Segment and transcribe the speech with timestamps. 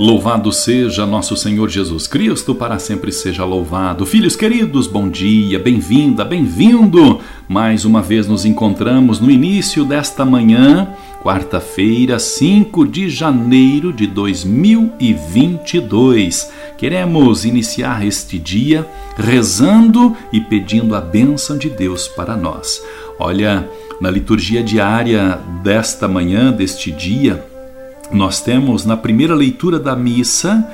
[0.00, 4.06] Louvado seja nosso Senhor Jesus Cristo, para sempre seja louvado.
[4.06, 7.20] Filhos queridos, bom dia, bem-vinda, bem-vindo.
[7.46, 10.88] Mais uma vez nos encontramos no início desta manhã,
[11.22, 16.50] quarta-feira, 5 de janeiro de 2022.
[16.78, 18.88] Queremos iniciar este dia
[19.18, 22.82] rezando e pedindo a bênção de Deus para nós.
[23.18, 23.68] Olha,
[24.00, 27.49] na liturgia diária desta manhã, deste dia,
[28.12, 30.66] nós temos na primeira leitura da missa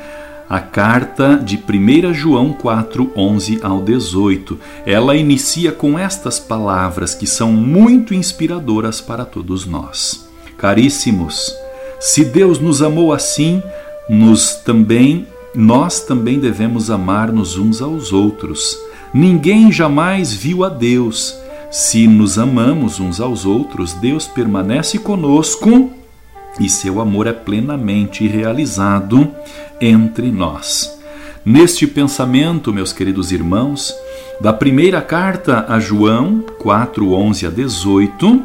[0.48, 4.58] a carta de 1 João 4, 11 ao 18.
[4.86, 10.28] Ela inicia com estas palavras que são muito inspiradoras para todos nós.
[10.56, 11.54] Caríssimos,
[12.00, 13.62] se Deus nos amou assim,
[14.08, 18.78] nos também nós também devemos amar-nos uns aos outros.
[19.12, 21.34] Ninguém jamais viu a Deus.
[21.70, 25.90] Se nos amamos uns aos outros, Deus permanece conosco
[26.58, 29.30] e seu amor é plenamente realizado
[29.80, 30.98] entre nós.
[31.44, 33.94] Neste pensamento, meus queridos irmãos,
[34.40, 38.42] da primeira carta a João, 4, 11 a 18,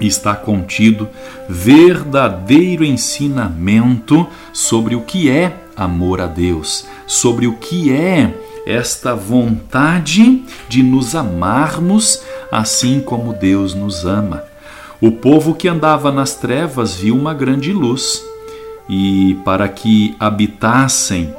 [0.00, 1.08] está contido
[1.48, 8.34] verdadeiro ensinamento sobre o que é amor a Deus, sobre o que é
[8.66, 14.51] esta vontade de nos amarmos assim como Deus nos ama.
[15.02, 18.24] O povo que andava nas trevas viu uma grande luz,
[18.88, 21.34] e para que habitassem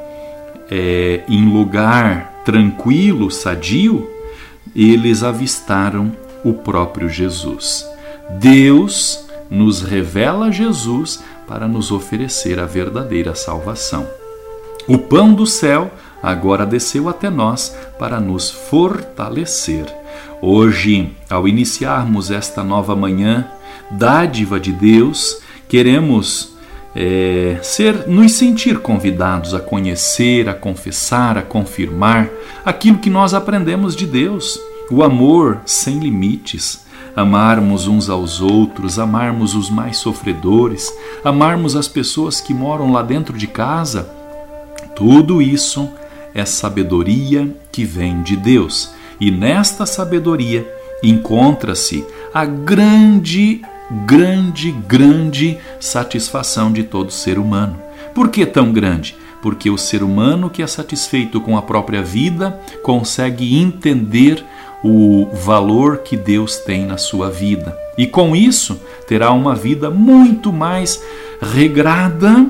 [0.70, 4.06] é, em lugar tranquilo, sadio,
[4.76, 6.12] eles avistaram
[6.44, 7.88] o próprio Jesus.
[8.38, 14.06] Deus nos revela Jesus para nos oferecer a verdadeira salvação.
[14.86, 15.90] O pão do céu
[16.22, 19.86] agora desceu até nós para nos fortalecer.
[20.40, 23.46] Hoje, ao iniciarmos esta nova manhã,
[23.90, 25.38] dádiva de Deus,
[25.68, 26.54] queremos
[26.94, 32.30] é, ser, nos sentir convidados a conhecer, a confessar, a confirmar
[32.64, 34.60] aquilo que nós aprendemos de Deus,
[34.90, 36.84] o amor sem limites,
[37.16, 40.92] amarmos uns aos outros, amarmos os mais sofredores,
[41.24, 44.10] amarmos as pessoas que moram lá dentro de casa.
[44.94, 45.88] Tudo isso
[46.34, 48.93] é sabedoria que vem de Deus.
[49.20, 50.66] E nesta sabedoria
[51.02, 53.62] encontra-se a grande,
[54.06, 57.78] grande, grande satisfação de todo ser humano.
[58.14, 59.16] Por que tão grande?
[59.42, 64.44] Porque o ser humano que é satisfeito com a própria vida consegue entender
[64.82, 67.76] o valor que Deus tem na sua vida.
[67.96, 71.02] E com isso terá uma vida muito mais
[71.40, 72.46] regrada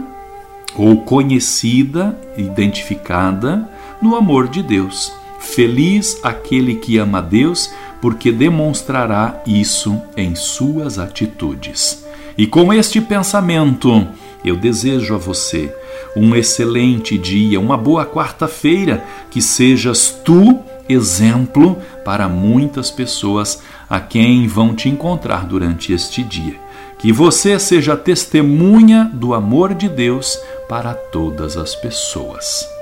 [0.76, 3.68] ou conhecida, identificada
[4.02, 5.12] no amor de Deus.
[5.44, 12.04] Feliz aquele que ama Deus, porque demonstrará isso em suas atitudes.
[12.36, 14.08] E com este pensamento,
[14.44, 15.72] eu desejo a você
[16.16, 24.48] um excelente dia, uma boa quarta-feira, que sejas tu exemplo para muitas pessoas a quem
[24.48, 26.58] vão te encontrar durante este dia.
[26.98, 30.36] Que você seja testemunha do amor de Deus
[30.68, 32.73] para todas as pessoas.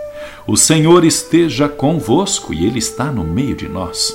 [0.47, 4.13] O Senhor esteja convosco e Ele está no meio de nós.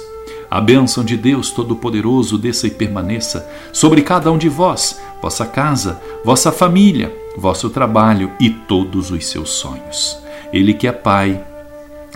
[0.49, 6.01] A bênção de Deus Todo-Poderoso desça e permaneça sobre cada um de vós, vossa casa,
[6.23, 10.17] vossa família, vosso trabalho e todos os seus sonhos.
[10.51, 11.41] Ele que é Pai,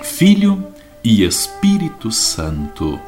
[0.01, 0.63] Filho
[1.03, 2.99] e Espírito Santo.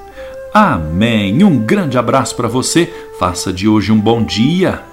[0.54, 1.44] Amém.
[1.44, 2.94] Um grande abraço para você.
[3.18, 4.93] Faça de hoje um bom dia.